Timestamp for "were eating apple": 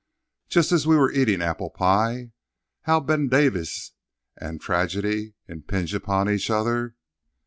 0.97-1.69